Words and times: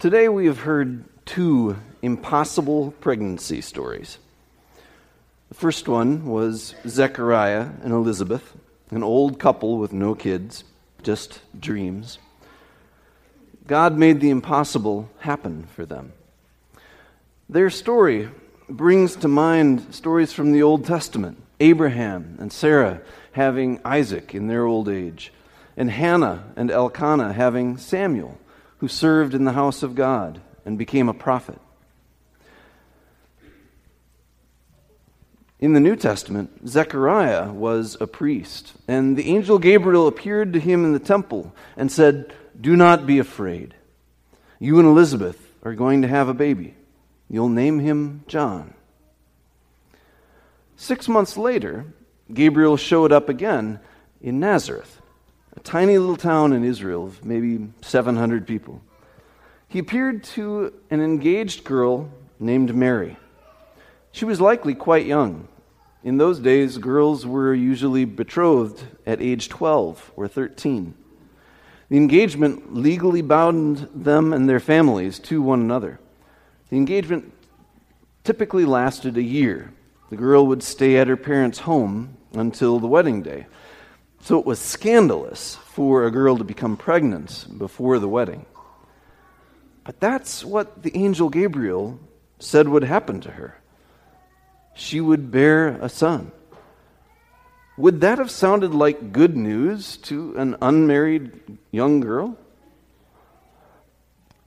Today 0.00 0.30
we 0.30 0.46
have 0.46 0.60
heard 0.60 1.04
two 1.26 1.76
impossible 2.00 2.92
pregnancy 3.02 3.60
stories. 3.60 4.16
The 5.50 5.54
first 5.54 5.88
one 5.88 6.24
was 6.24 6.74
Zechariah 6.88 7.68
and 7.82 7.92
Elizabeth, 7.92 8.54
an 8.90 9.02
old 9.02 9.38
couple 9.38 9.76
with 9.76 9.92
no 9.92 10.14
kids, 10.14 10.64
just 11.02 11.42
dreams. 11.60 12.16
God 13.66 13.98
made 13.98 14.22
the 14.22 14.30
impossible 14.30 15.10
happen 15.18 15.64
for 15.76 15.84
them. 15.84 16.14
Their 17.50 17.68
story 17.68 18.30
brings 18.70 19.16
to 19.16 19.28
mind 19.28 19.94
stories 19.94 20.32
from 20.32 20.52
the 20.52 20.62
Old 20.62 20.86
Testament 20.86 21.42
Abraham 21.60 22.38
and 22.40 22.50
Sarah 22.50 23.02
having 23.32 23.82
Isaac 23.84 24.34
in 24.34 24.46
their 24.46 24.64
old 24.64 24.88
age, 24.88 25.30
and 25.76 25.90
Hannah 25.90 26.54
and 26.56 26.70
Elkanah 26.70 27.34
having 27.34 27.76
Samuel 27.76 28.38
who 28.80 28.88
served 28.88 29.34
in 29.34 29.44
the 29.44 29.52
house 29.52 29.82
of 29.82 29.94
God 29.94 30.40
and 30.64 30.78
became 30.78 31.08
a 31.08 31.14
prophet. 31.14 31.58
In 35.58 35.74
the 35.74 35.80
New 35.80 35.94
Testament, 35.94 36.66
Zechariah 36.66 37.52
was 37.52 37.98
a 38.00 38.06
priest, 38.06 38.72
and 38.88 39.18
the 39.18 39.28
angel 39.28 39.58
Gabriel 39.58 40.06
appeared 40.06 40.54
to 40.54 40.60
him 40.60 40.86
in 40.86 40.94
the 40.94 40.98
temple 40.98 41.54
and 41.76 41.92
said, 41.92 42.32
Do 42.58 42.74
not 42.76 43.06
be 43.06 43.18
afraid. 43.18 43.74
You 44.58 44.78
and 44.78 44.88
Elizabeth 44.88 45.38
are 45.62 45.74
going 45.74 46.00
to 46.00 46.08
have 46.08 46.28
a 46.28 46.34
baby. 46.34 46.74
You'll 47.28 47.50
name 47.50 47.78
him 47.78 48.24
John. 48.26 48.72
Six 50.76 51.06
months 51.06 51.36
later, 51.36 51.84
Gabriel 52.32 52.78
showed 52.78 53.12
up 53.12 53.28
again 53.28 53.80
in 54.22 54.40
Nazareth 54.40 54.99
a 55.56 55.60
tiny 55.60 55.98
little 55.98 56.16
town 56.16 56.52
in 56.52 56.64
Israel 56.64 57.06
of 57.06 57.24
maybe 57.24 57.68
700 57.82 58.46
people. 58.46 58.80
He 59.68 59.78
appeared 59.78 60.24
to 60.24 60.72
an 60.90 61.00
engaged 61.00 61.64
girl 61.64 62.10
named 62.38 62.74
Mary. 62.74 63.16
She 64.12 64.24
was 64.24 64.40
likely 64.40 64.74
quite 64.74 65.06
young. 65.06 65.48
In 66.02 66.16
those 66.16 66.40
days, 66.40 66.78
girls 66.78 67.26
were 67.26 67.54
usually 67.54 68.04
betrothed 68.04 68.84
at 69.06 69.20
age 69.20 69.48
12 69.48 70.12
or 70.16 70.26
13. 70.26 70.94
The 71.90 71.96
engagement 71.96 72.74
legally 72.74 73.20
bound 73.20 73.88
them 73.94 74.32
and 74.32 74.48
their 74.48 74.60
families 74.60 75.18
to 75.20 75.42
one 75.42 75.60
another. 75.60 76.00
The 76.70 76.76
engagement 76.76 77.32
typically 78.24 78.64
lasted 78.64 79.16
a 79.16 79.22
year. 79.22 79.72
The 80.08 80.16
girl 80.16 80.46
would 80.46 80.62
stay 80.62 80.96
at 80.96 81.08
her 81.08 81.16
parents' 81.16 81.60
home 81.60 82.16
until 82.32 82.78
the 82.78 82.86
wedding 82.86 83.22
day. 83.22 83.46
So 84.20 84.38
it 84.38 84.46
was 84.46 84.58
scandalous 84.58 85.56
for 85.56 86.04
a 86.04 86.10
girl 86.10 86.36
to 86.36 86.44
become 86.44 86.76
pregnant 86.76 87.46
before 87.56 87.98
the 87.98 88.08
wedding. 88.08 88.46
But 89.84 89.98
that's 89.98 90.44
what 90.44 90.82
the 90.82 90.96
angel 90.96 91.30
Gabriel 91.30 91.98
said 92.38 92.68
would 92.68 92.84
happen 92.84 93.20
to 93.22 93.30
her. 93.30 93.56
She 94.74 95.00
would 95.00 95.30
bear 95.30 95.68
a 95.68 95.88
son. 95.88 96.32
Would 97.76 98.02
that 98.02 98.18
have 98.18 98.30
sounded 98.30 98.74
like 98.74 99.12
good 99.12 99.36
news 99.36 99.96
to 99.98 100.36
an 100.36 100.56
unmarried 100.60 101.58
young 101.70 102.00
girl? 102.00 102.36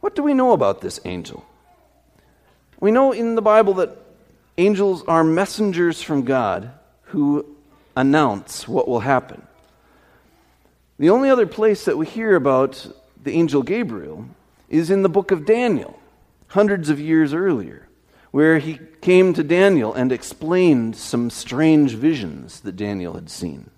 What 0.01 0.15
do 0.15 0.21
we 0.21 0.33
know 0.33 0.51
about 0.51 0.81
this 0.81 0.99
angel? 1.03 1.45
We 2.79 2.91
know 2.91 3.11
in 3.11 3.35
the 3.35 3.41
Bible 3.41 3.73
that 3.75 3.97
angels 4.57 5.03
are 5.07 5.23
messengers 5.23 6.01
from 6.01 6.23
God 6.23 6.71
who 7.05 7.45
announce 7.95 8.67
what 8.67 8.87
will 8.87 8.99
happen. 8.99 9.41
The 10.99 11.09
only 11.09 11.29
other 11.29 11.47
place 11.47 11.85
that 11.85 11.97
we 11.97 12.05
hear 12.05 12.35
about 12.35 12.87
the 13.21 13.31
angel 13.31 13.63
Gabriel 13.63 14.25
is 14.69 14.89
in 14.89 15.01
the 15.01 15.09
book 15.09 15.31
of 15.31 15.45
Daniel, 15.45 15.99
hundreds 16.47 16.89
of 16.89 16.99
years 16.99 17.33
earlier, 17.33 17.87
where 18.31 18.59
he 18.59 18.79
came 19.01 19.33
to 19.33 19.43
Daniel 19.43 19.93
and 19.93 20.11
explained 20.11 20.95
some 20.95 21.29
strange 21.29 21.95
visions 21.95 22.59
that 22.61 22.75
Daniel 22.75 23.13
had 23.13 23.29
seen. 23.29 23.69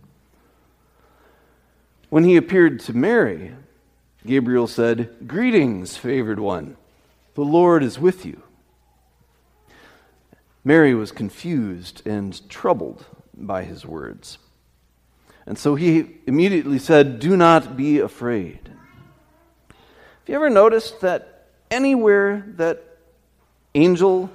When 2.09 2.23
he 2.23 2.35
appeared 2.35 2.79
to 2.81 2.93
Mary, 2.93 3.53
Gabriel 4.25 4.67
said, 4.67 5.27
Greetings, 5.27 5.97
favored 5.97 6.39
one, 6.39 6.77
the 7.35 7.41
Lord 7.41 7.83
is 7.83 7.99
with 7.99 8.25
you. 8.25 8.41
Mary 10.63 10.95
was 10.95 11.11
confused 11.11 12.01
and 12.07 12.47
troubled 12.49 13.05
by 13.33 13.63
his 13.63 13.85
words. 13.85 14.37
And 15.45 15.57
so 15.57 15.75
he 15.75 16.07
immediately 16.25 16.79
said, 16.79 17.19
Do 17.19 17.37
not 17.37 17.77
be 17.77 17.99
afraid. 17.99 18.59
Have 19.69 20.27
you 20.27 20.35
ever 20.35 20.49
noticed 20.49 21.01
that 21.01 21.47
anywhere 21.69 22.43
that 22.57 22.83
angel, 23.75 24.31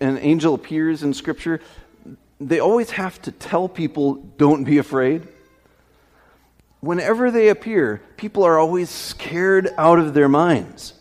an 0.00 0.18
angel 0.18 0.54
appears 0.54 1.02
in 1.02 1.14
Scripture, 1.14 1.60
they 2.40 2.60
always 2.60 2.90
have 2.90 3.20
to 3.22 3.32
tell 3.32 3.68
people, 3.68 4.14
Don't 4.14 4.64
be 4.64 4.78
afraid? 4.78 5.26
Whenever 6.80 7.30
they 7.30 7.48
appear, 7.48 8.02
people 8.16 8.44
are 8.44 8.58
always 8.58 8.90
scared 8.90 9.70
out 9.78 9.98
of 9.98 10.12
their 10.12 10.28
minds. 10.28 10.92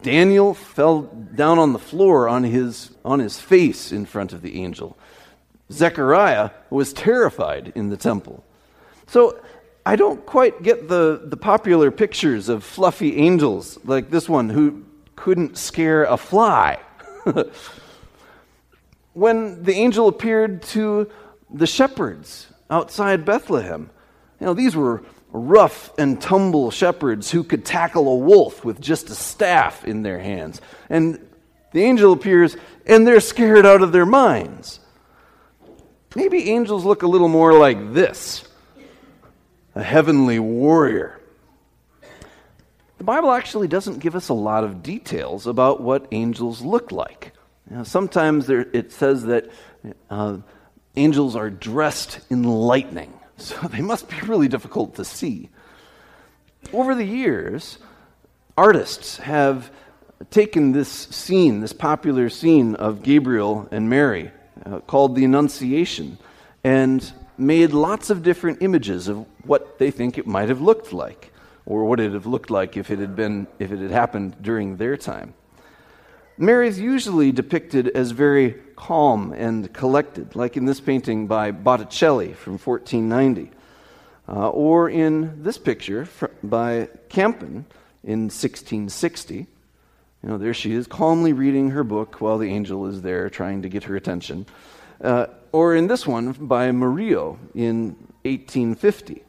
Daniel 0.00 0.54
fell 0.54 1.02
down 1.02 1.58
on 1.58 1.72
the 1.72 1.78
floor 1.78 2.28
on 2.28 2.44
his, 2.44 2.90
on 3.04 3.18
his 3.18 3.40
face 3.40 3.90
in 3.90 4.04
front 4.06 4.32
of 4.32 4.42
the 4.42 4.62
angel. 4.62 4.96
Zechariah 5.72 6.50
was 6.70 6.92
terrified 6.92 7.72
in 7.74 7.88
the 7.88 7.96
temple. 7.96 8.44
So 9.06 9.38
I 9.86 9.96
don't 9.96 10.24
quite 10.24 10.62
get 10.62 10.88
the, 10.88 11.20
the 11.24 11.36
popular 11.36 11.90
pictures 11.90 12.48
of 12.48 12.64
fluffy 12.64 13.16
angels 13.16 13.78
like 13.84 14.10
this 14.10 14.28
one 14.28 14.48
who 14.48 14.84
couldn't 15.16 15.58
scare 15.58 16.04
a 16.04 16.16
fly. 16.16 16.78
when 19.12 19.62
the 19.62 19.74
angel 19.74 20.08
appeared 20.08 20.62
to 20.62 21.10
the 21.52 21.66
shepherds 21.66 22.46
outside 22.70 23.24
Bethlehem, 23.24 23.90
you 24.40 24.46
know, 24.46 24.54
these 24.54 24.74
were 24.74 25.02
rough 25.30 25.90
and 25.98 26.20
tumble 26.20 26.70
shepherds 26.70 27.30
who 27.30 27.42
could 27.42 27.64
tackle 27.64 28.08
a 28.08 28.16
wolf 28.16 28.64
with 28.64 28.80
just 28.80 29.10
a 29.10 29.14
staff 29.14 29.84
in 29.84 30.02
their 30.02 30.18
hands. 30.18 30.60
And 30.88 31.18
the 31.72 31.82
angel 31.82 32.12
appears, 32.12 32.56
and 32.86 33.06
they're 33.06 33.20
scared 33.20 33.66
out 33.66 33.82
of 33.82 33.92
their 33.92 34.06
minds. 34.06 34.80
Maybe 36.16 36.50
angels 36.50 36.84
look 36.84 37.02
a 37.02 37.06
little 37.06 37.28
more 37.28 37.52
like 37.52 37.92
this 37.92 38.44
a 39.74 39.82
heavenly 39.82 40.38
warrior. 40.38 41.20
The 42.98 43.04
Bible 43.04 43.32
actually 43.32 43.66
doesn't 43.66 43.98
give 43.98 44.14
us 44.14 44.28
a 44.28 44.34
lot 44.34 44.62
of 44.62 44.82
details 44.82 45.46
about 45.46 45.80
what 45.80 46.06
angels 46.12 46.62
look 46.62 46.92
like. 46.92 47.32
You 47.68 47.78
know, 47.78 47.82
sometimes 47.84 48.46
there, 48.46 48.66
it 48.72 48.92
says 48.92 49.24
that 49.24 49.50
uh, 50.08 50.38
angels 50.94 51.34
are 51.34 51.50
dressed 51.50 52.20
in 52.30 52.44
lightning, 52.44 53.12
so 53.36 53.56
they 53.68 53.80
must 53.80 54.08
be 54.08 54.20
really 54.20 54.48
difficult 54.48 54.94
to 54.96 55.04
see. 55.04 55.50
Over 56.72 56.94
the 56.94 57.04
years, 57.04 57.78
artists 58.56 59.18
have 59.18 59.70
taken 60.30 60.72
this 60.72 60.88
scene, 60.88 61.60
this 61.60 61.72
popular 61.72 62.30
scene 62.30 62.76
of 62.76 63.02
Gabriel 63.02 63.68
and 63.70 63.90
Mary, 63.90 64.30
uh, 64.64 64.80
called 64.80 65.14
the 65.14 65.24
Annunciation 65.24 66.18
and 66.62 67.12
made 67.36 67.72
lots 67.72 68.10
of 68.10 68.22
different 68.22 68.62
images 68.62 69.08
of 69.08 69.26
what 69.44 69.78
they 69.78 69.90
think 69.90 70.18
it 70.18 70.26
might 70.26 70.48
have 70.48 70.60
looked 70.60 70.92
like 70.92 71.32
or 71.66 71.84
what 71.84 72.00
it 72.00 72.04
would 72.04 72.14
have 72.14 72.26
looked 72.26 72.50
like 72.50 72.76
if 72.76 72.90
it 72.90 72.98
had 72.98 73.16
been 73.16 73.46
if 73.58 73.72
it 73.72 73.78
had 73.78 73.90
happened 73.90 74.36
during 74.42 74.76
their 74.76 74.96
time. 74.96 75.34
Mary 76.36 76.66
is 76.66 76.80
usually 76.80 77.30
depicted 77.30 77.88
as 77.88 78.10
very 78.10 78.54
calm 78.74 79.32
and 79.32 79.72
collected, 79.72 80.34
like 80.34 80.56
in 80.56 80.64
this 80.64 80.80
painting 80.80 81.28
by 81.28 81.52
Botticelli 81.52 82.32
from 82.32 82.58
1490, 82.58 83.52
uh, 84.28 84.48
or 84.48 84.90
in 84.90 85.44
this 85.44 85.58
picture 85.58 86.08
by 86.42 86.88
Campin 87.08 87.66
in 88.02 88.24
1660. 88.24 89.46
You 90.24 90.30
know, 90.30 90.38
there 90.38 90.54
she 90.54 90.72
is, 90.72 90.86
calmly 90.86 91.34
reading 91.34 91.70
her 91.72 91.84
book 91.84 92.22
while 92.22 92.38
the 92.38 92.48
angel 92.48 92.86
is 92.86 93.02
there 93.02 93.28
trying 93.28 93.60
to 93.60 93.68
get 93.68 93.84
her 93.84 93.94
attention. 93.94 94.46
Uh, 94.98 95.26
or 95.52 95.74
in 95.74 95.86
this 95.86 96.06
one 96.06 96.32
by 96.32 96.72
Murillo 96.72 97.38
in 97.54 97.88
1850. 98.22 99.22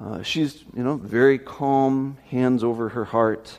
Uh, 0.00 0.22
she's, 0.22 0.64
you 0.74 0.82
know, 0.82 0.96
very 0.96 1.38
calm, 1.38 2.16
hands 2.30 2.64
over 2.64 2.88
her 2.88 3.04
heart. 3.04 3.58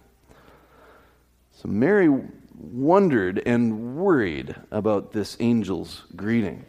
So 1.53 1.69
Mary 1.69 2.09
wondered 2.57 3.41
and 3.45 3.95
worried 3.95 4.55
about 4.71 5.11
this 5.11 5.35
angel's 5.39 6.03
greeting. 6.15 6.65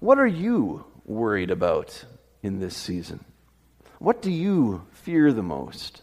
What 0.00 0.18
are 0.18 0.26
you 0.26 0.84
worried 1.04 1.50
about 1.50 2.04
in 2.42 2.60
this 2.60 2.76
season? 2.76 3.24
What 3.98 4.22
do 4.22 4.30
you 4.30 4.86
fear 4.92 5.32
the 5.32 5.42
most? 5.42 6.02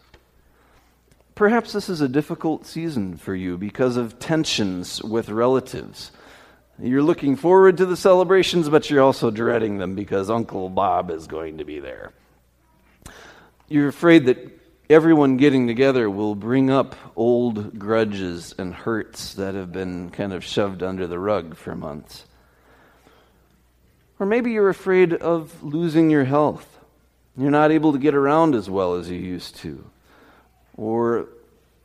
Perhaps 1.34 1.72
this 1.72 1.88
is 1.88 2.00
a 2.00 2.08
difficult 2.08 2.66
season 2.66 3.16
for 3.16 3.34
you 3.34 3.56
because 3.56 3.96
of 3.96 4.18
tensions 4.18 5.02
with 5.02 5.28
relatives. 5.28 6.12
You're 6.78 7.02
looking 7.02 7.36
forward 7.36 7.76
to 7.76 7.86
the 7.86 7.96
celebrations, 7.96 8.68
but 8.68 8.90
you're 8.90 9.02
also 9.02 9.30
dreading 9.30 9.78
them 9.78 9.94
because 9.94 10.28
Uncle 10.28 10.68
Bob 10.68 11.10
is 11.10 11.28
going 11.28 11.58
to 11.58 11.64
be 11.64 11.78
there. 11.78 12.12
You're 13.68 13.88
afraid 13.88 14.26
that 14.26 14.60
everyone 14.90 15.36
getting 15.36 15.68
together 15.68 16.10
will 16.10 16.34
bring 16.34 16.70
up 16.70 16.96
old 17.14 17.78
grudges 17.78 18.54
and 18.58 18.74
hurts 18.74 19.34
that 19.34 19.54
have 19.54 19.70
been 19.70 20.10
kind 20.10 20.32
of 20.32 20.44
shoved 20.44 20.82
under 20.82 21.06
the 21.06 21.18
rug 21.18 21.56
for 21.56 21.76
months. 21.76 22.26
Or 24.18 24.26
maybe 24.26 24.50
you're 24.52 24.68
afraid 24.68 25.14
of 25.14 25.62
losing 25.62 26.10
your 26.10 26.24
health. 26.24 26.80
You're 27.36 27.50
not 27.50 27.70
able 27.70 27.92
to 27.92 27.98
get 27.98 28.14
around 28.14 28.56
as 28.56 28.68
well 28.68 28.94
as 28.94 29.08
you 29.08 29.18
used 29.18 29.56
to. 29.56 29.84
Or 30.76 31.28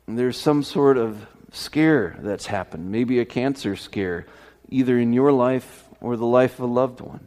there's 0.07 0.37
some 0.37 0.63
sort 0.63 0.97
of 0.97 1.25
scare 1.51 2.17
that's 2.19 2.47
happened, 2.47 2.91
maybe 2.91 3.19
a 3.19 3.25
cancer 3.25 3.75
scare, 3.75 4.25
either 4.69 4.97
in 4.97 5.13
your 5.13 5.31
life 5.31 5.85
or 6.01 6.15
the 6.15 6.25
life 6.25 6.53
of 6.55 6.69
a 6.69 6.73
loved 6.73 7.01
one. 7.01 7.25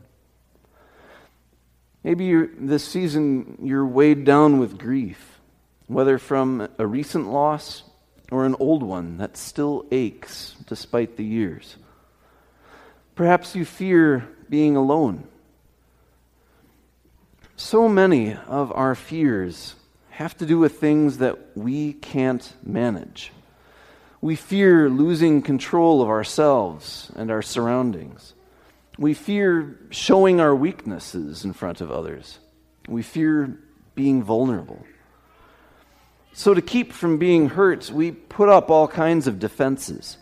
Maybe 2.05 2.47
this 2.47 2.85
season 2.85 3.59
you're 3.63 3.87
weighed 3.87 4.25
down 4.25 4.59
with 4.59 4.79
grief, 4.79 5.39
whether 5.87 6.19
from 6.19 6.69
a 6.79 6.87
recent 6.87 7.31
loss 7.31 7.85
or 8.31 8.45
an 8.45 8.57
old 8.59 8.83
one 8.83 9.19
that 9.19 9.37
still 9.37 9.87
aches 9.93 10.57
despite 10.67 11.17
the 11.17 11.25
years. 11.25 11.77
Perhaps 13.15 13.55
you 13.55 13.65
fear 13.65 14.29
being 14.49 14.75
alone. 14.75 15.25
So 17.57 17.89
many 17.89 18.35
of 18.35 18.73
our 18.73 18.95
fears 18.95 19.75
have 20.11 20.37
to 20.39 20.47
do 20.47 20.59
with 20.59 20.81
things 20.81 21.19
that 21.19 21.57
we 21.57 21.93
can't 21.93 22.53
manage. 22.65 23.33
We 24.23 24.37
fear 24.37 24.89
losing 24.89 25.43
control 25.43 26.01
of 26.01 26.09
ourselves 26.09 27.11
and 27.17 27.29
our 27.31 27.43
surroundings. 27.43 28.35
We 28.97 29.15
fear 29.15 29.81
showing 29.91 30.41
our 30.41 30.55
weaknesses 30.55 31.45
in 31.45 31.53
front 31.53 31.81
of 31.81 31.91
others. 31.91 32.39
We 32.89 33.03
fear 33.03 33.59
being 33.97 34.23
vulnerable. 34.23 34.87
So, 36.35 36.55
to 36.55 36.63
keep 36.63 36.93
from 36.93 37.19
being 37.19 37.49
hurt, 37.49 37.91
we 37.91 38.13
put 38.13 38.49
up 38.49 38.71
all 38.71 38.87
kinds 38.87 39.27
of 39.27 39.41
defenses. 39.41 40.17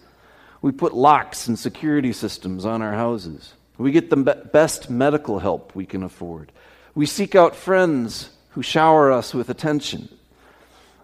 We 0.63 0.73
put 0.73 0.95
locks 0.95 1.47
and 1.47 1.59
security 1.59 2.13
systems 2.13 2.65
on 2.65 2.83
our 2.83 2.95
houses. 2.95 3.53
We 3.77 3.93
get 3.93 4.11
the 4.11 4.17
best 4.17 4.91
medical 4.91 5.39
help 5.39 5.75
we 5.75 5.87
can 5.87 6.03
afford. 6.03 6.53
We 6.95 7.07
seek 7.07 7.35
out 7.35 7.55
friends 7.55 8.31
who 8.51 8.63
shower 8.63 9.13
us 9.13 9.35
with 9.35 9.51
attention. 9.51 10.09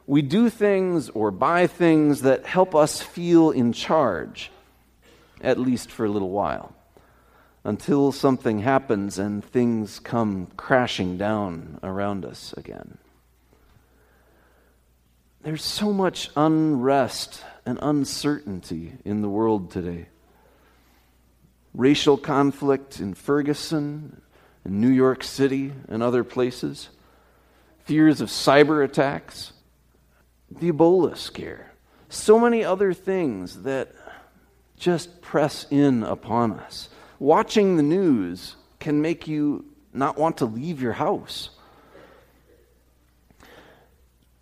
We 0.06 0.22
do 0.22 0.48
things 0.50 1.10
or 1.10 1.30
buy 1.32 1.66
things 1.66 2.22
that 2.22 2.46
help 2.46 2.74
us 2.74 3.02
feel 3.02 3.50
in 3.50 3.72
charge, 3.72 4.52
at 5.40 5.58
least 5.58 5.90
for 5.90 6.04
a 6.04 6.08
little 6.08 6.30
while, 6.30 6.74
until 7.64 8.12
something 8.12 8.60
happens 8.60 9.18
and 9.18 9.44
things 9.44 9.98
come 9.98 10.46
crashing 10.56 11.18
down 11.18 11.80
around 11.82 12.24
us 12.24 12.54
again. 12.56 12.98
There's 15.42 15.64
so 15.64 15.92
much 15.92 16.30
unrest 16.36 17.42
and 17.64 17.78
uncertainty 17.82 18.94
in 19.04 19.22
the 19.22 19.28
world 19.28 19.70
today. 19.70 20.06
Racial 21.74 22.16
conflict 22.16 23.00
in 23.00 23.14
Ferguson, 23.14 24.20
in 24.64 24.80
New 24.80 24.90
York 24.90 25.22
City, 25.22 25.72
and 25.88 26.02
other 26.02 26.24
places, 26.24 26.88
fears 27.84 28.20
of 28.20 28.28
cyber 28.28 28.84
attacks, 28.84 29.52
the 30.50 30.70
Ebola 30.70 31.16
scare, 31.16 31.72
so 32.08 32.38
many 32.38 32.64
other 32.64 32.92
things 32.92 33.62
that 33.62 33.92
just 34.76 35.20
press 35.20 35.66
in 35.70 36.02
upon 36.02 36.52
us. 36.52 36.88
Watching 37.18 37.76
the 37.76 37.82
news 37.82 38.56
can 38.78 39.00
make 39.00 39.26
you 39.26 39.64
not 39.92 40.18
want 40.18 40.36
to 40.38 40.44
leave 40.44 40.80
your 40.80 40.92
house. 40.92 41.50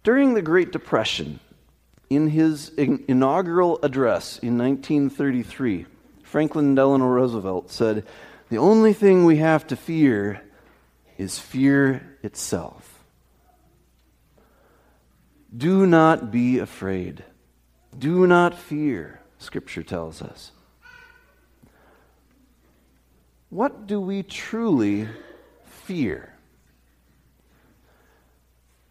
During 0.03 0.35
the 0.35 0.43
Great 0.43 0.73
Depression, 0.73 1.41
in 2.11 2.29
his 2.29 2.71
inaugural 2.77 3.79
address 3.83 4.39
in 4.39 4.59
1933, 4.59 5.87
Franklin 6.23 6.75
Delano 6.75 7.07
Roosevelt 7.07 7.71
said, 7.71 8.05
The 8.51 8.59
only 8.59 8.93
thing 8.93 9.25
we 9.25 9.37
have 9.37 9.67
to 9.69 9.77
fear 9.77 10.43
is 11.17 11.39
fear 11.39 12.19
itself. 12.23 12.94
Do 15.57 15.87
not 15.87 16.31
be 16.31 16.59
afraid. 16.59 17.25
Do 17.97 18.27
not 18.27 18.59
fear, 18.59 19.21
Scripture 19.39 19.83
tells 19.83 20.21
us. 20.21 20.51
What 23.51 23.87
do 23.87 24.01
we 24.01 24.23
truly 24.23 25.09
fear? 25.65 26.35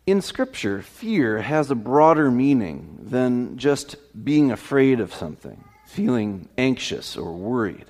In 0.05 0.21
Scripture, 0.21 0.81
fear 0.81 1.41
has 1.41 1.69
a 1.69 1.75
broader 1.75 2.29
meaning 2.29 2.97
than 3.01 3.57
just 3.57 3.95
being 4.23 4.51
afraid 4.51 4.99
of 4.99 5.13
something 5.13 5.63
feeling 5.93 6.49
anxious 6.57 7.15
or 7.15 7.31
worried. 7.31 7.85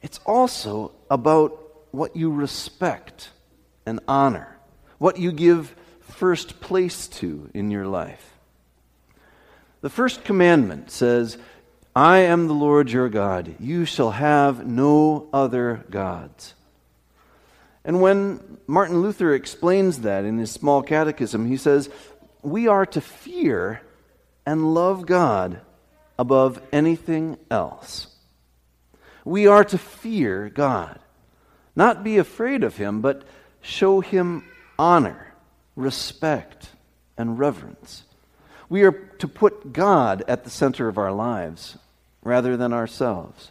It's 0.00 0.20
also 0.24 0.92
about 1.10 1.58
what 1.90 2.14
you 2.14 2.30
respect 2.30 3.30
and 3.84 3.98
honor, 4.06 4.56
what 4.98 5.18
you 5.18 5.32
give 5.32 5.74
first 6.12 6.60
place 6.60 7.08
to 7.08 7.50
in 7.54 7.70
your 7.70 7.86
life. 7.86 8.34
The 9.80 9.90
first 9.90 10.24
commandment 10.24 10.90
says, 10.90 11.38
I 11.94 12.18
am 12.18 12.46
the 12.46 12.54
Lord 12.54 12.90
your 12.90 13.08
God. 13.08 13.56
You 13.58 13.84
shall 13.84 14.12
have 14.12 14.66
no 14.66 15.28
other 15.32 15.84
gods. 15.90 16.54
And 17.84 18.00
when 18.00 18.58
Martin 18.66 19.02
Luther 19.02 19.34
explains 19.34 20.00
that 20.00 20.24
in 20.24 20.38
his 20.38 20.50
small 20.50 20.82
catechism, 20.82 21.46
he 21.46 21.56
says, 21.56 21.90
We 22.42 22.68
are 22.68 22.86
to 22.86 23.00
fear 23.00 23.82
and 24.46 24.74
love 24.74 25.06
God 25.06 25.60
above 26.18 26.60
anything 26.72 27.36
else. 27.50 28.06
We 29.24 29.46
are 29.46 29.64
to 29.64 29.78
fear 29.78 30.48
God, 30.48 30.98
not 31.76 32.04
be 32.04 32.18
afraid 32.18 32.64
of 32.64 32.76
Him, 32.76 33.00
but 33.00 33.22
show 33.60 34.00
Him 34.00 34.44
honor, 34.78 35.31
respect, 35.76 36.68
and 37.16 37.38
reverence. 37.38 38.04
We 38.68 38.82
are 38.84 38.92
to 38.92 39.28
put 39.28 39.72
God 39.72 40.24
at 40.28 40.44
the 40.44 40.50
center 40.50 40.88
of 40.88 40.98
our 40.98 41.12
lives 41.12 41.76
rather 42.22 42.56
than 42.56 42.72
ourselves. 42.72 43.50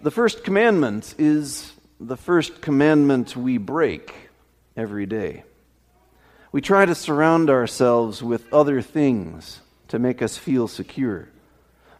The 0.00 0.10
first 0.10 0.44
commandment 0.44 1.14
is 1.18 1.72
the 1.98 2.16
first 2.16 2.60
commandment 2.60 3.36
we 3.36 3.58
break 3.58 4.14
every 4.76 5.06
day. 5.06 5.44
We 6.52 6.60
try 6.60 6.84
to 6.84 6.94
surround 6.94 7.50
ourselves 7.50 8.22
with 8.22 8.52
other 8.52 8.82
things 8.82 9.60
to 9.88 9.98
make 9.98 10.22
us 10.22 10.36
feel 10.36 10.68
secure 10.68 11.28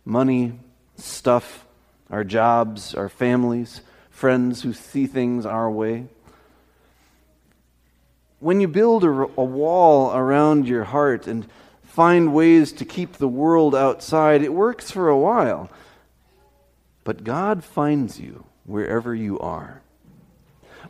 money, 0.04 0.52
stuff, 0.96 1.64
our 2.10 2.24
jobs, 2.24 2.94
our 2.94 3.08
families, 3.08 3.80
friends 4.10 4.62
who 4.62 4.72
see 4.72 5.06
things 5.06 5.46
our 5.46 5.70
way. 5.70 6.06
When 8.44 8.60
you 8.60 8.68
build 8.68 9.04
a, 9.04 9.08
a 9.08 9.42
wall 9.42 10.14
around 10.14 10.68
your 10.68 10.84
heart 10.84 11.26
and 11.26 11.46
find 11.82 12.34
ways 12.34 12.72
to 12.72 12.84
keep 12.84 13.14
the 13.14 13.26
world 13.26 13.74
outside, 13.74 14.42
it 14.42 14.52
works 14.52 14.90
for 14.90 15.08
a 15.08 15.16
while. 15.16 15.70
But 17.04 17.24
God 17.24 17.64
finds 17.64 18.20
you 18.20 18.44
wherever 18.66 19.14
you 19.14 19.38
are. 19.38 19.80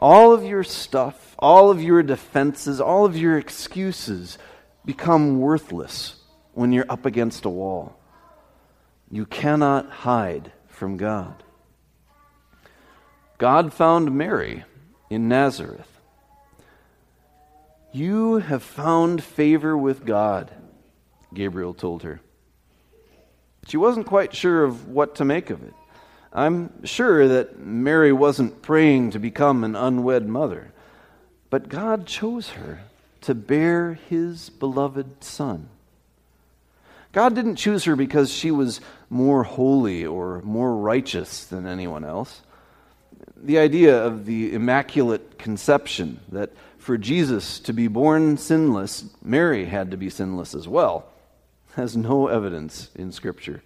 All 0.00 0.32
of 0.32 0.42
your 0.42 0.64
stuff, 0.64 1.36
all 1.38 1.70
of 1.70 1.80
your 1.80 2.02
defenses, 2.02 2.80
all 2.80 3.04
of 3.04 3.16
your 3.16 3.38
excuses 3.38 4.36
become 4.84 5.38
worthless 5.38 6.16
when 6.54 6.72
you're 6.72 6.90
up 6.90 7.06
against 7.06 7.44
a 7.44 7.50
wall. 7.50 7.96
You 9.12 9.26
cannot 9.26 9.88
hide 9.88 10.50
from 10.66 10.96
God. 10.96 11.44
God 13.38 13.72
found 13.72 14.10
Mary 14.10 14.64
in 15.08 15.28
Nazareth. 15.28 15.93
You 17.94 18.38
have 18.38 18.64
found 18.64 19.22
favor 19.22 19.78
with 19.78 20.04
God, 20.04 20.50
Gabriel 21.32 21.72
told 21.72 22.02
her. 22.02 22.20
She 23.68 23.76
wasn't 23.76 24.08
quite 24.08 24.34
sure 24.34 24.64
of 24.64 24.88
what 24.88 25.14
to 25.14 25.24
make 25.24 25.48
of 25.48 25.62
it. 25.62 25.74
I'm 26.32 26.84
sure 26.84 27.28
that 27.28 27.60
Mary 27.60 28.12
wasn't 28.12 28.62
praying 28.62 29.12
to 29.12 29.20
become 29.20 29.62
an 29.62 29.76
unwed 29.76 30.26
mother, 30.26 30.72
but 31.50 31.68
God 31.68 32.04
chose 32.04 32.48
her 32.50 32.80
to 33.20 33.32
bear 33.32 33.92
his 33.92 34.50
beloved 34.50 35.22
son. 35.22 35.68
God 37.12 37.36
didn't 37.36 37.56
choose 37.56 37.84
her 37.84 37.94
because 37.94 38.32
she 38.32 38.50
was 38.50 38.80
more 39.08 39.44
holy 39.44 40.04
or 40.04 40.42
more 40.42 40.76
righteous 40.76 41.44
than 41.44 41.64
anyone 41.64 42.04
else. 42.04 42.42
The 43.44 43.58
idea 43.58 44.02
of 44.02 44.24
the 44.24 44.54
immaculate 44.54 45.38
conception, 45.38 46.20
that 46.32 46.50
for 46.78 46.96
Jesus 46.96 47.60
to 47.60 47.74
be 47.74 47.88
born 47.88 48.38
sinless, 48.38 49.04
Mary 49.22 49.66
had 49.66 49.90
to 49.90 49.98
be 49.98 50.08
sinless 50.08 50.54
as 50.54 50.66
well, 50.66 51.04
has 51.74 51.94
no 51.94 52.28
evidence 52.28 52.90
in 52.94 53.12
Scripture. 53.12 53.62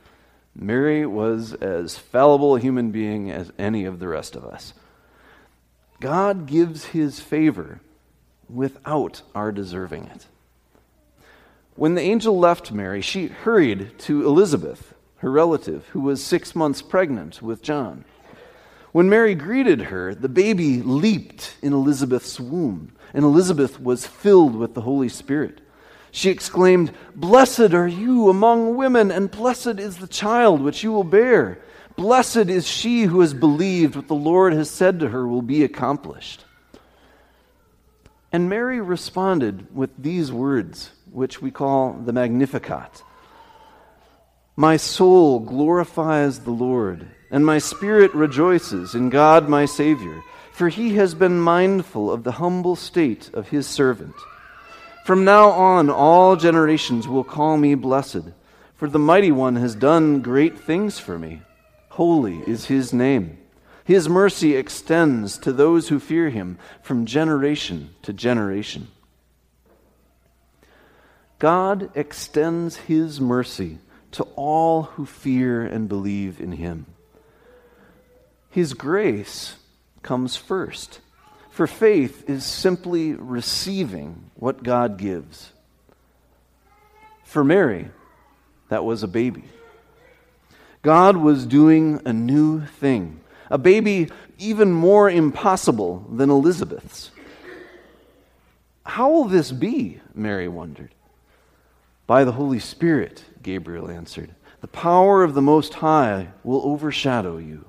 Mary 0.53 1.07
was 1.07 1.53
as 1.53 1.97
fallible 1.97 2.57
a 2.57 2.61
human 2.61 2.91
being 2.91 3.31
as 3.31 3.53
any 3.57 3.85
of 3.85 4.01
the 4.01 4.09
rest 4.09 4.35
of 4.35 4.45
us. 4.45 4.75
God 6.01 6.47
gives 6.47 6.87
his 6.87 7.21
favor 7.21 7.81
without 8.49 9.23
our 9.33 9.53
deserving 9.53 10.07
it. 10.07 10.27
When 11.77 11.95
the 11.95 12.03
angel 12.03 12.37
left 12.37 12.73
Mary, 12.73 13.01
she 13.01 13.29
hurried 13.29 13.97
to 14.01 14.27
Elizabeth, 14.27 14.95
her 15.19 15.31
relative, 15.31 15.87
who 15.93 16.01
was 16.01 16.21
six 16.21 16.57
months 16.57 16.83
pregnant 16.83 17.41
with 17.41 17.63
John. 17.63 18.05
When 18.93 19.09
Mary 19.09 19.35
greeted 19.35 19.83
her, 19.83 20.15
the 20.15 20.29
baby 20.29 20.83
leaped 20.83 21.57
in 21.63 21.73
Elizabeth's 21.73 22.41
womb, 22.41 22.93
and 23.13 23.25
Elizabeth 23.25 23.81
was 23.81 24.07
filled 24.07 24.57
with 24.57 24.75
the 24.75 24.81
Holy 24.81 25.09
Spirit. 25.09 25.61
She 26.11 26.31
exclaimed, 26.31 26.93
Blessed 27.15 27.75
are 27.75 27.87
you 27.87 28.29
among 28.31 28.77
women, 28.77 29.11
and 29.11 29.31
blessed 29.31 29.79
is 29.79 29.99
the 29.99 30.07
child 30.07 30.63
which 30.63 30.83
you 30.83 30.91
will 30.91 31.05
bear. 31.05 31.61
Blessed 31.97 32.49
is 32.49 32.67
she 32.67 33.03
who 33.03 33.21
has 33.21 33.35
believed 33.35 33.97
what 33.97 34.09
the 34.09 34.15
Lord 34.15 34.53
has 34.53 34.71
said 34.71 35.01
to 35.01 35.09
her 35.09 35.27
will 35.27 35.43
be 35.43 35.65
accomplished. 35.65 36.45
And 38.33 38.49
Mary 38.49 38.81
responded 38.81 39.75
with 39.75 39.91
these 39.99 40.31
words, 40.31 40.91
which 41.11 41.43
we 41.43 41.51
call 41.51 41.93
the 41.93 42.13
Magnificat 42.13 43.03
My 44.57 44.77
soul 44.77 45.41
glorifies 45.41 46.41
the 46.41 46.51
Lord, 46.51 47.09
and 47.31 47.45
my 47.45 47.59
spirit 47.59 48.15
rejoices 48.15 48.95
in 48.95 49.11
God 49.11 49.49
my 49.49 49.65
Savior, 49.65 50.23
for 50.53 50.69
he 50.69 50.95
has 50.95 51.15
been 51.15 51.41
mindful 51.41 52.11
of 52.11 52.25
the 52.25 52.33
humble 52.33 52.77
state 52.77 53.31
of 53.33 53.49
his 53.49 53.67
servant. 53.67 54.15
From 55.05 55.25
now 55.25 55.51
on, 55.51 55.91
all 55.91 56.37
generations 56.37 57.07
will 57.07 57.25
call 57.25 57.57
me 57.57 57.75
blessed, 57.75 58.25
for 58.75 58.89
the 58.89 58.99
Mighty 58.99 59.33
One 59.33 59.57
has 59.57 59.75
done 59.75 60.21
great 60.21 60.59
things 60.59 60.99
for 60.99 61.19
me. 61.19 61.43
Holy 61.89 62.39
is 62.47 62.67
his 62.67 62.93
name. 62.93 63.39
His 63.85 64.09
mercy 64.09 64.55
extends 64.55 65.39
to 65.39 65.53
those 65.53 65.89
who 65.89 65.99
fear 65.99 66.29
him 66.29 66.59
from 66.83 67.07
generation 67.07 67.95
to 68.03 68.13
generation. 68.13 68.89
God 71.39 71.91
extends 71.95 72.77
his 72.77 73.21
mercy 73.21 73.79
to 74.13 74.25
all 74.37 74.83
who 74.83 75.07
fear 75.07 75.63
and 75.65 75.89
believe 75.89 76.41
in 76.41 76.53
him. 76.53 76.87
His 78.59 78.75
grace 78.75 79.55
comes 80.03 80.35
first. 80.35 80.99
For 81.49 81.69
faith 81.69 82.29
is 82.29 82.45
simply 82.45 83.13
receiving 83.13 84.33
what 84.35 84.65
God 84.65 84.99
gives. 84.99 85.53
For 87.23 87.45
Mary, 87.45 87.89
that 88.69 88.85
was 88.85 89.05
a 89.05 89.07
baby. 89.07 89.45
God 90.83 91.17
was 91.17 91.47
doing 91.47 92.01
a 92.05 92.13
new 92.13 92.67
thing, 92.67 93.21
a 93.49 93.59
baby 93.59 94.11
even 94.39 94.73
more 94.73 95.09
impossible 95.09 96.05
than 96.13 96.29
Elizabeth's. 96.29 97.13
How 98.83 99.09
will 99.09 99.27
this 99.27 99.53
be? 99.53 100.01
Mary 100.17 100.49
wondered. 100.49 100.93
By 102.09 102.25
the 102.25 102.33
Holy 102.33 102.59
Spirit, 102.59 103.23
Gabriel 103.41 103.89
answered. 103.89 104.35
The 104.63 104.67
power 104.67 105.23
of 105.23 105.35
the 105.35 105.43
Most 105.43 105.75
High 105.75 106.31
will 106.43 106.63
overshadow 106.65 107.37
you. 107.37 107.68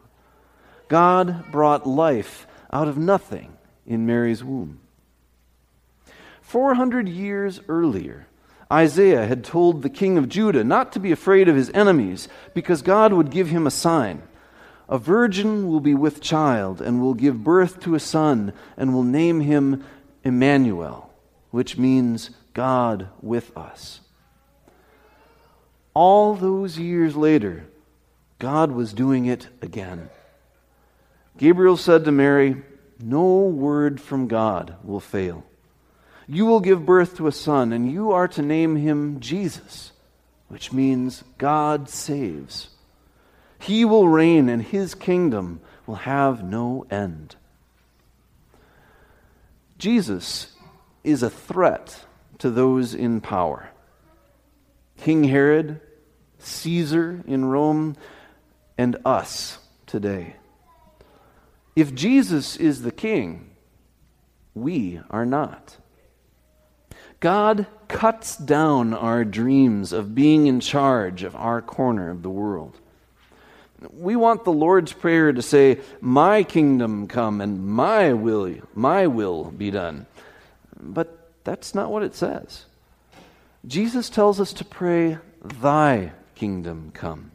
God 0.90 1.52
brought 1.52 1.88
life 1.88 2.46
out 2.74 2.88
of 2.88 2.98
nothing 2.98 3.54
in 3.86 4.06
Mary's 4.06 4.44
womb. 4.44 4.80
400 6.42 7.08
years 7.08 7.62
earlier, 7.70 8.26
Isaiah 8.72 9.26
had 9.26 9.44
told 9.44 9.82
the 9.82 9.90
king 9.90 10.18
of 10.18 10.30
Judah 10.30 10.64
not 10.64 10.92
to 10.94 11.00
be 11.00 11.12
afraid 11.12 11.48
of 11.48 11.56
his 11.56 11.70
enemies 11.72 12.28
because 12.54 12.82
God 12.82 13.14
would 13.14 13.32
give 13.32 13.50
him 13.50 13.66
a 13.66 13.72
sign. 13.72 14.24
A 14.88 14.98
virgin 14.98 15.68
will 15.68 15.80
be 15.80 15.94
with 15.94 16.22
child 16.22 16.82
and 16.82 17.00
will 17.00 17.14
give 17.14 17.44
birth 17.44 17.80
to 17.82 17.94
a 17.94 18.00
son 18.00 18.54
and 18.76 18.94
will 18.94 19.04
name 19.04 19.42
him 19.42 19.84
Emmanuel, 20.24 21.12
which 21.52 21.78
means 21.78 22.32
God 22.54 23.10
with 23.22 23.56
us. 23.56 24.02
All 25.94 26.34
those 26.34 26.80
years 26.80 27.16
later, 27.16 27.66
God 28.40 28.72
was 28.72 28.94
doing 28.94 29.26
it 29.26 29.48
again. 29.62 30.10
Gabriel 31.40 31.78
said 31.78 32.04
to 32.04 32.12
Mary, 32.12 32.62
no 33.00 33.46
word 33.46 34.02
from 34.02 34.28
God 34.28 34.76
will 34.84 35.00
fail. 35.00 35.46
You 36.28 36.46
will 36.46 36.60
give 36.60 36.86
birth 36.86 37.16
to 37.16 37.28
a 37.28 37.32
son, 37.32 37.72
and 37.72 37.90
you 37.90 38.12
are 38.12 38.28
to 38.28 38.42
name 38.42 38.76
him 38.76 39.22
Jesus, 39.22 39.94
which 40.50 40.74
means 40.74 41.24
God 41.38 41.88
saves. 41.88 42.68
He 43.58 43.86
will 43.86 44.10
reign, 44.10 44.50
and 44.50 44.62
his 44.62 44.94
kingdom 44.94 45.62
will 45.88 45.96
have 45.96 46.44
no 46.44 46.86
end. 46.92 47.38
Jesus 49.78 50.58
is 51.06 51.24
a 51.24 51.30
threat 51.30 52.04
to 52.40 52.50
those 52.50 52.94
in 52.94 53.22
power. 53.22 53.70
King 54.98 55.24
Herod, 55.24 55.80
Caesar 56.40 57.24
in 57.26 57.46
Rome, 57.46 57.96
and 58.78 58.98
us 59.06 59.60
today. 59.86 60.36
If 61.80 61.96
Jesus 61.96 62.58
is 62.58 62.82
the 62.82 62.92
king, 62.92 63.52
we 64.54 65.00
are 65.10 65.26
not. 65.26 65.78
God 67.22 67.68
cuts 67.88 68.36
down 68.36 68.94
our 68.94 69.24
dreams 69.24 69.94
of 69.94 70.14
being 70.14 70.48
in 70.48 70.60
charge 70.60 71.24
of 71.24 71.38
our 71.38 71.62
corner 71.62 72.10
of 72.10 72.22
the 72.22 72.30
world. 72.30 72.78
We 73.94 74.18
want 74.18 74.44
the 74.44 74.52
Lord's 74.52 74.92
Prayer 74.92 75.32
to 75.32 75.42
say, 75.42 75.80
My 76.02 76.44
kingdom 76.44 77.08
come 77.08 77.40
and 77.40 77.66
my 77.66 78.12
will, 78.12 78.56
my 78.76 79.08
will 79.08 79.46
be 79.46 79.72
done. 79.72 80.06
But 80.78 81.30
that's 81.46 81.74
not 81.74 81.92
what 81.92 82.04
it 82.04 82.14
says. 82.14 82.66
Jesus 83.66 84.10
tells 84.10 84.42
us 84.42 84.52
to 84.52 84.66
pray, 84.66 85.18
Thy 85.42 86.12
kingdom 86.36 86.92
come. 86.94 87.32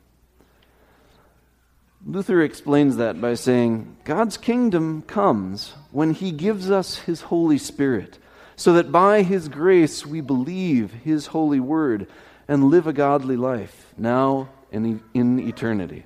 Luther 2.07 2.43
explains 2.43 2.97
that 2.97 3.21
by 3.21 3.35
saying, 3.35 3.97
God's 4.05 4.37
kingdom 4.37 5.03
comes 5.03 5.75
when 5.91 6.13
He 6.13 6.33
gives 6.33 6.71
us 6.71 6.99
His 6.99 7.23
Holy 7.23 7.57
Spirit, 7.57 8.19
so 8.57 8.75
that 8.75 8.93
by 8.93 9.23
His 9.23 9.49
grace 9.49 10.05
we 10.05 10.21
believe 10.21 10.93
His 10.93 11.29
holy 11.29 11.61
word 11.61 12.07
and 12.47 12.65
live 12.65 12.87
a 12.87 12.93
godly 12.93 13.37
life, 13.37 13.95
now 13.97 14.51
and 14.71 15.01
in 15.15 15.39
eternity. 15.39 16.05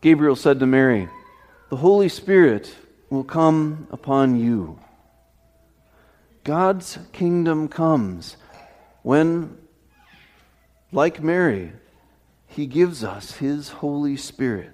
Gabriel 0.00 0.36
said 0.36 0.58
to 0.58 0.66
Mary, 0.66 1.08
The 1.70 1.76
Holy 1.76 2.08
Spirit 2.08 2.74
will 3.10 3.24
come 3.24 3.86
upon 3.90 4.40
you. 4.40 4.80
God's 6.42 6.98
kingdom 7.12 7.68
comes 7.68 8.36
when, 9.02 9.56
like 10.90 11.22
Mary, 11.22 11.72
he 12.58 12.66
gives 12.66 13.04
us 13.04 13.36
His 13.36 13.68
Holy 13.68 14.16
Spirit. 14.16 14.72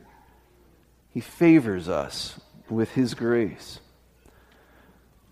He 1.11 1.21
favors 1.21 1.87
us 1.87 2.41
with 2.71 2.93
His 2.93 3.13
grace. 3.13 3.79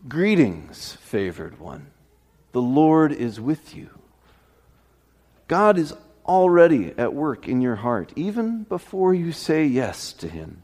Greetings, 0.07 0.93
favored 1.01 1.59
one. 1.59 1.87
The 2.53 2.61
Lord 2.61 3.11
is 3.11 3.41
with 3.41 3.75
you. 3.75 3.89
God 5.49 5.79
is 5.79 5.95
already 6.27 6.93
at 6.99 7.15
work 7.15 7.49
in 7.49 7.63
your 7.63 7.77
heart, 7.77 8.13
even 8.17 8.65
before 8.65 9.15
you 9.15 9.33
say 9.33 9.65
yes 9.65 10.13
to 10.13 10.29
Him. 10.29 10.63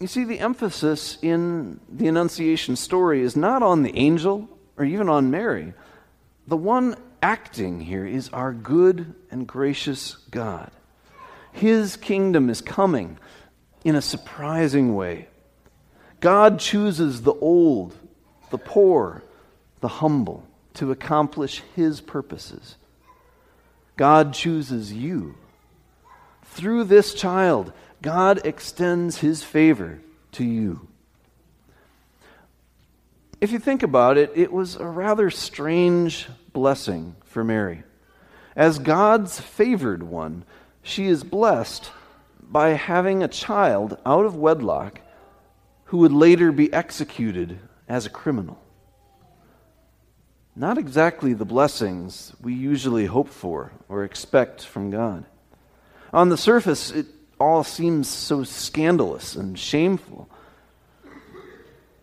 You 0.00 0.06
see, 0.06 0.24
the 0.24 0.40
emphasis 0.40 1.18
in 1.20 1.80
the 1.86 2.08
Annunciation 2.08 2.76
story 2.76 3.20
is 3.20 3.36
not 3.36 3.62
on 3.62 3.82
the 3.82 3.94
angel 3.94 4.48
or 4.78 4.86
even 4.86 5.10
on 5.10 5.30
Mary. 5.30 5.74
The 6.46 6.56
one 6.56 6.96
acting 7.22 7.80
here 7.80 8.06
is 8.06 8.28
our 8.30 8.52
good 8.52 9.14
and 9.30 9.46
gracious 9.46 10.16
God. 10.30 10.70
His 11.52 11.96
kingdom 11.96 12.50
is 12.50 12.60
coming 12.60 13.18
in 13.84 13.94
a 13.94 14.02
surprising 14.02 14.94
way. 14.94 15.28
God 16.20 16.58
chooses 16.58 17.22
the 17.22 17.34
old, 17.34 17.94
the 18.50 18.58
poor, 18.58 19.22
the 19.80 19.88
humble 19.88 20.44
to 20.74 20.90
accomplish 20.90 21.62
His 21.74 22.00
purposes. 22.00 22.76
God 23.96 24.32
chooses 24.32 24.92
you. 24.92 25.34
Through 26.44 26.84
this 26.84 27.14
child, 27.14 27.72
God 28.00 28.40
extends 28.44 29.18
his 29.18 29.42
favor 29.42 30.00
to 30.32 30.44
you. 30.44 30.86
If 33.40 33.52
you 33.52 33.58
think 33.58 33.82
about 33.82 34.18
it, 34.18 34.32
it 34.34 34.52
was 34.52 34.76
a 34.76 34.86
rather 34.86 35.30
strange 35.30 36.28
blessing 36.58 37.14
for 37.22 37.44
Mary. 37.44 37.84
As 38.56 38.80
God's 38.80 39.38
favored 39.38 40.02
one, 40.02 40.44
she 40.82 41.06
is 41.06 41.22
blessed 41.22 41.92
by 42.42 42.70
having 42.70 43.22
a 43.22 43.28
child 43.28 43.96
out 44.04 44.24
of 44.24 44.34
wedlock 44.34 45.00
who 45.84 45.98
would 45.98 46.10
later 46.10 46.50
be 46.50 46.72
executed 46.72 47.60
as 47.88 48.06
a 48.06 48.10
criminal. 48.10 48.60
Not 50.56 50.78
exactly 50.78 51.32
the 51.32 51.44
blessings 51.44 52.34
we 52.40 52.54
usually 52.54 53.06
hope 53.06 53.28
for 53.28 53.70
or 53.88 54.02
expect 54.02 54.64
from 54.64 54.90
God. 54.90 55.26
On 56.12 56.28
the 56.28 56.36
surface, 56.36 56.90
it 56.90 57.06
all 57.38 57.62
seems 57.62 58.08
so 58.08 58.42
scandalous 58.42 59.36
and 59.36 59.56
shameful. 59.56 60.28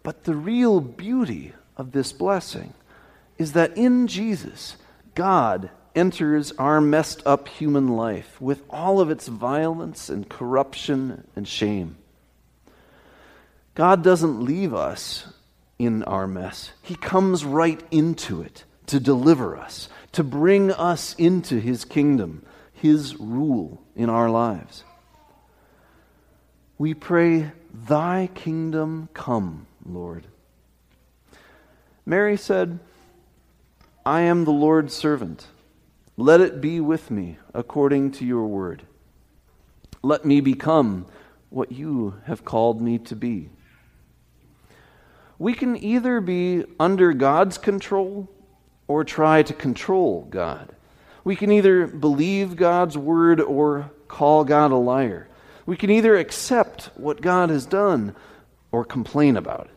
But 0.02 0.24
the 0.24 0.36
real 0.36 0.80
beauty 0.80 1.52
of 1.76 1.92
this 1.92 2.14
blessing 2.14 2.74
is 3.38 3.54
that 3.54 3.78
in 3.78 4.08
Jesus, 4.08 4.78
God 5.14 5.70
enters 5.94 6.52
our 6.54 6.82
messed 6.82 7.26
up 7.26 7.48
human 7.48 7.90
life 7.90 8.40
with 8.42 8.62
all 8.70 9.00
of 9.00 9.10
its 9.10 9.28
violence 9.28 10.10
and 10.10 10.30
corruption 10.30 11.28
and 11.36 11.48
shame. 11.48 11.98
God 13.74 14.04
doesn't 14.04 14.44
leave 14.44 14.74
us 14.74 15.28
in 15.78 16.04
our 16.04 16.26
mess, 16.26 16.72
He 16.82 16.96
comes 16.96 17.44
right 17.44 17.82
into 17.92 18.42
it 18.42 18.64
to 18.86 19.00
deliver 19.00 19.58
us, 19.58 19.90
to 20.14 20.24
bring 20.24 20.72
us 20.72 21.14
into 21.16 21.60
His 21.60 21.84
kingdom, 21.84 22.46
His 22.72 23.20
rule 23.20 23.82
in 23.94 24.10
our 24.10 24.30
lives 24.30 24.86
we 26.78 26.94
pray, 26.94 27.52
Thy 27.74 28.30
kingdom 28.34 29.10
come, 29.14 29.68
Lord. 29.86 30.26
Mary 32.06 32.38
said, 32.38 32.80
I 34.06 34.22
am 34.22 34.46
the 34.46 34.52
Lord's 34.52 34.94
servant. 34.94 35.48
Let 36.16 36.40
it 36.40 36.62
be 36.62 36.80
with 36.80 37.10
me 37.10 37.40
according 37.56 38.12
to 38.12 38.26
your 38.26 38.46
word. 38.46 38.84
Let 40.04 40.24
me 40.24 40.42
become 40.42 41.08
what 41.50 41.72
you 41.72 42.14
have 42.26 42.46
called 42.46 42.80
me 42.82 43.00
to 43.00 43.16
be. 43.16 43.50
We 45.40 45.54
can 45.54 45.76
either 45.76 46.22
be 46.22 46.66
under 46.80 47.14
God's 47.14 47.58
control 47.58 48.30
or 48.88 49.04
try 49.04 49.42
to 49.42 49.54
control 49.54 50.28
God. 50.30 50.76
We 51.24 51.36
can 51.36 51.52
either 51.52 51.88
believe 51.88 52.56
God's 52.56 52.96
word 52.96 53.42
or 53.42 53.90
call 54.08 54.44
God 54.44 54.72
a 54.72 54.76
liar. 54.76 55.28
We 55.66 55.78
can 55.78 55.90
either 55.90 56.16
accept 56.16 56.92
what 56.96 57.22
God 57.22 57.50
has 57.50 57.66
done 57.66 58.16
or 58.72 58.86
complain 58.86 59.36
about 59.36 59.66
it. 59.66 59.75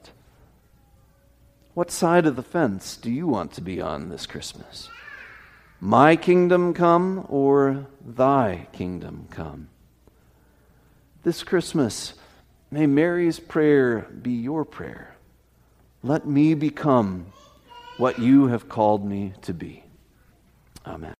What 1.78 1.92
side 1.92 2.26
of 2.26 2.34
the 2.34 2.42
fence 2.42 2.96
do 2.96 3.08
you 3.08 3.28
want 3.28 3.52
to 3.52 3.60
be 3.60 3.80
on 3.80 4.08
this 4.08 4.26
Christmas? 4.26 4.88
My 5.80 6.16
kingdom 6.16 6.74
come 6.74 7.24
or 7.28 7.86
thy 8.04 8.66
kingdom 8.72 9.28
come? 9.30 9.68
This 11.22 11.44
Christmas, 11.44 12.14
may 12.72 12.86
Mary's 12.88 13.38
prayer 13.38 14.08
be 14.10 14.32
your 14.32 14.64
prayer. 14.64 15.14
Let 16.02 16.26
me 16.26 16.54
become 16.54 17.26
what 17.96 18.18
you 18.18 18.48
have 18.48 18.68
called 18.68 19.04
me 19.04 19.34
to 19.42 19.54
be. 19.54 19.84
Amen. 20.84 21.17